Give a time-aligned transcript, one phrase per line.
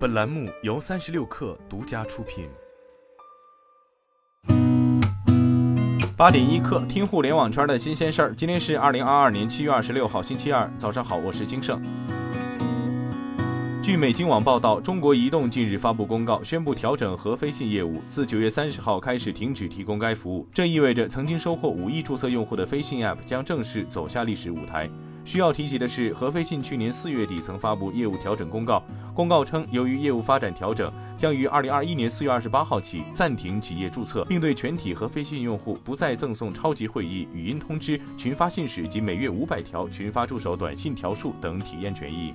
[0.00, 2.48] 本栏目由三十六氪独家出品。
[6.16, 8.34] 八点一刻，听互联网圈的新鲜事儿。
[8.34, 11.78] 今天是二零二二年七月二十六号，星期二，早上好，我是金盛。
[13.82, 20.48] 据美金网报道，中国移动近日发布公告，宣布调整和飞信业务，自九月三十号开始停止提供该服务。
[20.54, 24.88] 这意味着曾经收获五亿注册用户的飞信 App 将正式走下历史舞台。
[25.24, 28.82] 需要提及的是，和飞信去年四月底曾发布业务调整公告。
[29.14, 42.32] 公告称，由于业务发展调整，将于二零二一年四月二十八号起暂停企业注册，并对全体和飞信用户不再赠送超级会议、语音通知、群发信使及每月五百条群发助手短信条数等体验权益。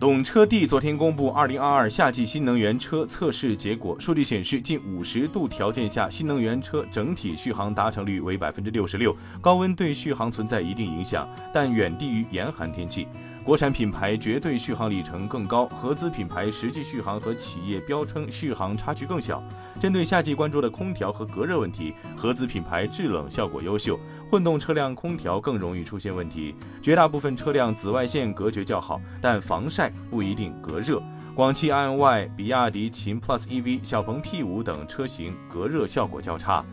[0.00, 13.06] 懂车帝昨天公布二零二二夏季新能源车测试结果，数据显示，近五十度条件下，新能源车整体续航达成率为百分之六十六，高温对续航存在一定影响，但远低于严寒天气。
[13.44, 19.42] 国产品牌绝对续航里程更高，合资品牌实际续航和企业标称续航差距更小。
[19.78, 26.54] 针对夏季关注的空调和隔热问题，合资品牌制冷效果优秀，混动车辆空调更容易出现问题。
[26.80, 31.02] 绝大部分车辆紫外线隔绝较好，但防晒不一定隔热。
[31.34, 36.64] 广汽埃 Y、比亚迪秦 PLUS EV、小鹏 P5 等车型隔热效果较差。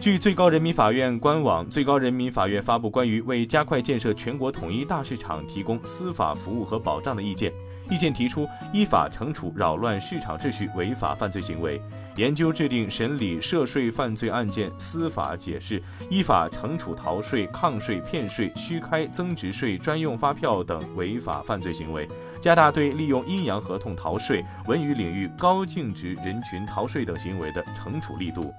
[0.00, 7.52] 据最高人民法院官网，最高人民法院发布关于为加快建设全国统一大市场提供司法服务和保障的意见。
[7.90, 11.80] 意见提出，依法惩处扰乱市场秩序违法犯罪行为；
[12.14, 22.06] 研究制定审理涉税犯罪案件司法解释，依法惩处逃税、抗税、骗税、虚开增值税专用发票等违法犯罪行为；
[22.40, 28.54] 加大对利用阴阳合同逃税、文娱领域高净值人群逃税等行为的惩处力度。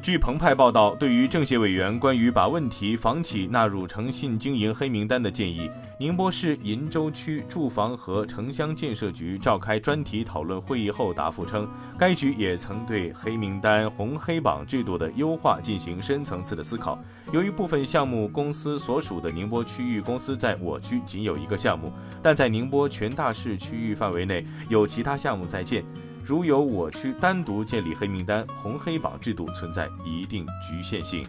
[0.00, 5.68] 据澎湃报道，对于政协委员关于把问题房企纳入诚信经营黑名单的建议，
[5.98, 11.68] 宁波市鄞州区住房和城乡建设局召开专题讨论会议后答复称，
[11.98, 16.96] 该局也曾对黑名单红黑榜制度的优化进行深层次的思考。
[17.32, 25.84] 由于部分项目公司所属的宁波区域公司在我区仅有一个项目，但在宁波全大市区域范围内有其他项目在建。
[26.24, 31.24] 如有我区单独建立黑名单，红黑榜制度存在一定局限性。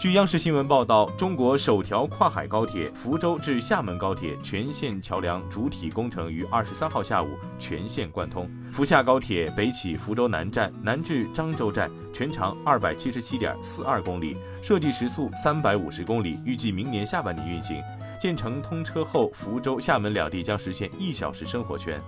[0.00, 8.50] 据央视新闻报道，中国首条跨海高铁福州至厦门高铁全线桥梁主体工程于二十三号下午全线贯通。
[8.72, 17.80] 福厦高铁北起福州南站，南至漳州站，全长二百七十七点四二公里，设计时速三百五十公里，预计明年下半年运行。
[18.20, 22.00] 建成通车后，福州、厦门两地将实现一小时生活圈。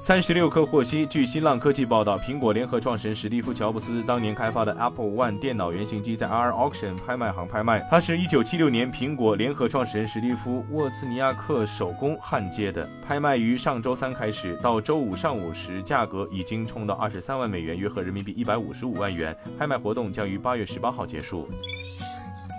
[0.00, 7.84] 三十六氪获悉，据新浪科技报道，苹果联合创始人史蒂夫·乔布斯当年开发的 Apple One 电脑原型机在 R Auction 拍卖行拍卖。
[7.90, 12.88] 它是一九七六年苹果联合创始人史蒂夫·沃兹尼亚克手工焊接的。
[13.04, 19.36] 拍卖于上周三开始，到周五上午时，价格已经冲到二十三万美元，约合人民币一百五十五万元。
[19.58, 21.48] 拍卖活动将于八月十八号结束。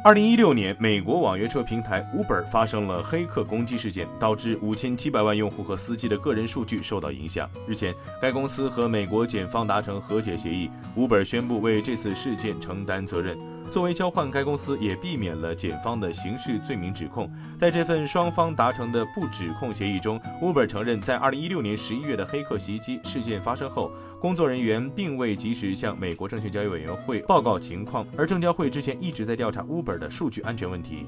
[0.02, 7.50] 二零一六年，美国网约车平台 Uber 发生了黑客攻击事件，导致五千七百万用户和司机的个人数据受到影响。
[7.68, 13.38] 日前，该公司和美国检方达成和解协议，Uber 宣布为这次事件承担责任。
[13.70, 17.30] 作为交换，该公司也避免了检方的刑事罪名指控。
[17.58, 31.06] 在这份双方达成的不指控协议中，Uber 承认在2016年11月的黑客袭击事件发生后，工作人员并未及时向美国证券交易委员会报告情况，而证交会之前一直在调查 Uber 的数据安全问题。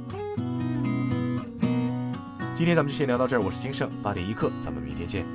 [2.56, 5.26] 今天咱们就先聊到这儿，我是金盛八点一刻，咱们明天见。